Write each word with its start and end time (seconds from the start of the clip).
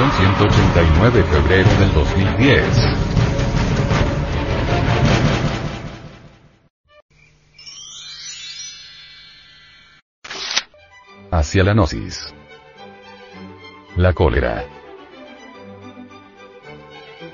189 0.00 1.24
febrero 1.24 1.68
del 1.80 1.92
2010. 1.92 2.62
Hacia 11.32 11.64
la 11.64 11.72
gnosis. 11.74 12.32
La 13.96 14.12
cólera. 14.12 14.64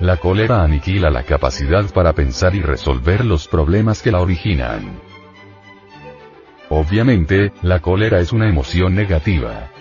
La 0.00 0.16
cólera 0.16 0.62
aniquila 0.62 1.10
la 1.10 1.24
capacidad 1.24 1.84
para 1.92 2.14
pensar 2.14 2.54
y 2.54 2.62
resolver 2.62 3.26
los 3.26 3.46
problemas 3.46 4.00
que 4.00 4.10
la 4.10 4.22
originan. 4.22 5.00
Obviamente, 6.70 7.52
la 7.60 7.80
cólera 7.80 8.20
es 8.20 8.32
una 8.32 8.48
emoción 8.48 8.94
negativa. 8.94 9.73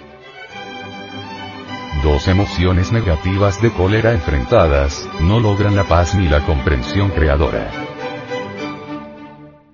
Dos 2.04 2.28
emociones 2.28 2.92
negativas 2.92 3.62
de 3.62 3.72
cólera 3.72 4.12
enfrentadas, 4.12 5.10
no 5.22 5.40
logran 5.40 5.74
la 5.74 5.86
paz 5.86 6.14
ni 6.16 6.28
la 6.28 6.46
comprensión 6.46 7.12
creadora. 7.12 7.72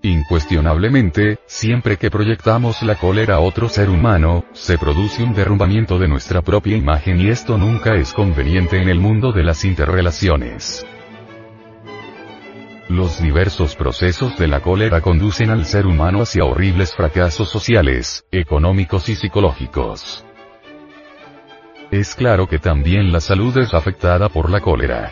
Incuestionablemente, 0.03 1.39
siempre 1.47 1.97
que 1.97 2.11
proyectamos 2.11 2.83
la 2.83 2.99
cólera 2.99 3.37
a 3.37 3.39
otro 3.39 3.67
ser 3.67 3.89
humano, 3.89 4.45
se 4.53 4.77
produce 4.77 5.23
un 5.23 5.33
derrumbamiento 5.33 5.97
de 5.97 6.07
nuestra 6.07 6.43
propia 6.43 6.77
imagen 6.77 7.19
y 7.19 7.29
esto 7.29 7.57
nunca 7.57 7.95
es 7.95 8.13
conveniente 8.13 8.79
en 8.79 8.89
el 8.89 8.99
mundo 8.99 9.31
de 9.31 9.43
las 9.43 9.65
interrelaciones. 9.65 10.85
Los 12.89 13.19
diversos 13.19 13.75
procesos 13.75 14.37
de 14.37 14.47
la 14.47 14.61
cólera 14.61 15.01
conducen 15.01 15.49
al 15.49 15.65
ser 15.65 15.87
humano 15.87 16.21
hacia 16.21 16.45
horribles 16.45 16.93
fracasos 16.93 17.49
sociales, 17.49 18.23
económicos 18.31 19.09
y 19.09 19.15
psicológicos. 19.15 20.25
Es 21.91 22.13
claro 22.13 22.47
que 22.47 22.59
también 22.59 23.11
la 23.11 23.19
salud 23.19 23.57
es 23.57 23.73
afectada 23.73 24.29
por 24.29 24.51
la 24.51 24.61
cólera. 24.61 25.11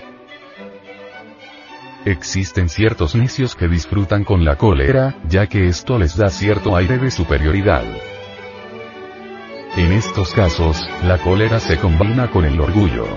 Existen 2.05 2.69
ciertos 2.69 3.15
necios 3.15 3.55
que 3.55 3.67
disfrutan 3.67 4.23
con 4.23 4.45
la 4.45 4.57
cólera, 4.57 5.15
ya 5.27 5.47
que 5.47 5.67
esto 5.67 5.97
les 5.97 6.15
da 6.15 6.29
cierto 6.29 6.75
aire 6.75 6.99
de 6.99 7.09
superioridad. 7.09 7.83
En 9.75 9.91
estos 9.91 10.33
casos, 10.33 10.87
la 11.03 11.17
cólera 11.17 11.59
se 11.59 11.77
combina 11.79 12.29
con 12.29 12.45
el 12.45 12.59
orgullo. 12.59 13.07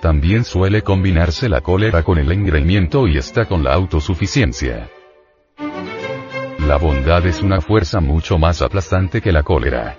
También 0.00 0.44
suele 0.44 0.82
combinarse 0.82 1.48
la 1.48 1.62
cólera 1.62 2.04
con 2.04 2.18
el 2.18 2.30
engreimiento 2.30 3.08
y 3.08 3.18
está 3.18 3.46
con 3.46 3.64
la 3.64 3.74
autosuficiencia. 3.74 4.88
La 6.66 6.76
bondad 6.78 7.26
es 7.26 7.42
una 7.42 7.60
fuerza 7.60 8.00
mucho 8.00 8.38
más 8.38 8.62
aplastante 8.62 9.20
que 9.20 9.32
la 9.32 9.42
cólera. 9.42 9.98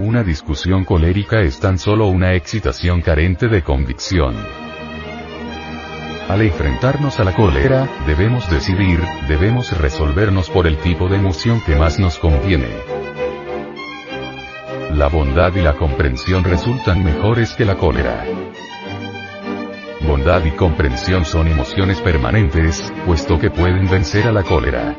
Una 0.00 0.22
discusión 0.24 0.86
colérica 0.86 1.42
es 1.42 1.60
tan 1.60 1.78
solo 1.78 2.06
una 2.06 2.32
excitación 2.32 3.02
carente 3.02 3.48
de 3.48 3.62
convicción. 3.62 4.34
Al 6.26 6.40
enfrentarnos 6.40 7.20
a 7.20 7.24
la 7.24 7.34
cólera, 7.34 7.86
debemos 8.06 8.50
decidir, 8.50 8.98
debemos 9.28 9.76
resolvernos 9.76 10.48
por 10.48 10.66
el 10.66 10.78
tipo 10.78 11.10
de 11.10 11.16
emoción 11.16 11.60
que 11.66 11.76
más 11.76 12.00
nos 12.00 12.18
conviene. 12.18 12.68
La 14.94 15.08
bondad 15.08 15.54
y 15.54 15.60
la 15.60 15.76
comprensión 15.76 16.44
resultan 16.44 17.04
mejores 17.04 17.52
que 17.52 17.66
la 17.66 17.74
cólera. 17.74 18.24
Bondad 20.00 20.42
y 20.46 20.52
comprensión 20.52 21.26
son 21.26 21.46
emociones 21.46 22.00
permanentes, 22.00 22.90
puesto 23.04 23.38
que 23.38 23.50
pueden 23.50 23.86
vencer 23.90 24.26
a 24.26 24.32
la 24.32 24.44
cólera. 24.44 24.96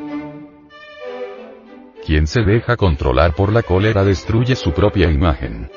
Quien 2.06 2.26
se 2.26 2.42
deja 2.42 2.78
controlar 2.78 3.36
por 3.36 3.54
la 3.54 3.62
cólera 3.62 4.04
destruye 4.04 4.56
su 4.56 4.74
propia 4.74 5.10
imagen. 5.12 5.70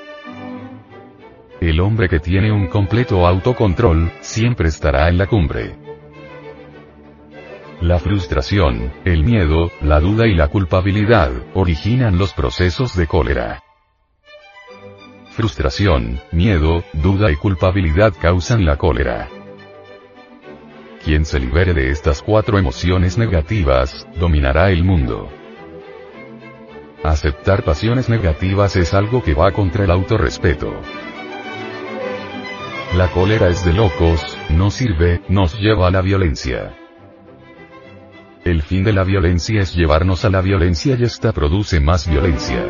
El 1.61 1.81
hombre 1.81 2.09
que 2.09 2.19
tiene 2.19 2.51
un 2.51 2.69
completo 2.69 3.27
autocontrol, 3.27 4.11
siempre 4.21 4.69
estará 4.69 5.09
en 5.09 5.19
la 5.19 5.27
cumbre. 5.27 5.77
La 7.81 7.99
frustración, 7.99 8.93
el 9.05 9.25
miedo, 9.25 9.71
la 9.83 10.01
duda 10.01 10.27
y 10.27 10.35
la 10.35 10.49
culpabilidad, 10.49 11.31
originan 11.53 12.17
los 12.17 12.33
procesos 12.33 12.97
de 12.97 13.07
cólera. 13.07 13.63
Frustración, 15.33 16.21
miedo, 16.33 16.85
duda 16.95 17.31
y 17.31 17.37
culpabilidad 17.37 18.15
causan 18.19 18.65
la 18.65 18.77
cólera. 18.77 19.29
Quien 21.05 21.27
se 21.27 21.39
libere 21.39 21.75
de 21.75 21.91
estas 21.91 22.23
cuatro 22.23 22.59
emociones 22.59 23.19
negativas, 23.19 24.09
dominará 24.19 24.71
el 24.71 24.85
mundo. 24.85 25.31
Aceptar 27.05 27.65
pasiones 27.65 28.09
negativas 28.09 28.77
es 28.77 28.95
algo 28.95 29.23
que 29.23 29.35
va 29.35 29.53
contra 29.53 29.85
el 29.85 29.91
autorrespeto. 29.91 30.73
La 32.97 33.11
cólera 33.11 33.49
es 33.51 33.63
de 33.63 33.75
locos, 33.75 34.39
no 34.49 34.71
sirve, 34.71 35.21
nos 35.29 35.61
lleva 35.61 35.89
a 35.89 35.91
la 35.91 36.01
violencia. 36.01 36.75
El 38.43 38.63
fin 38.63 38.85
de 38.85 38.95
la 38.95 39.05
violencia 39.05 39.61
es 39.61 39.75
llevarnos 39.75 40.25
a 40.25 40.31
la 40.31 40.41
violencia 40.41 40.97
y 40.99 41.03
esta 41.03 41.33
produce 41.33 41.79
más 41.79 42.09
violencia. 42.09 42.65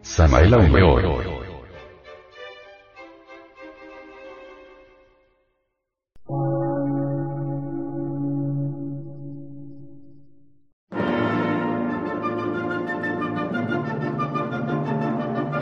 Samael 0.00 0.54
Aumeor. 0.54 1.33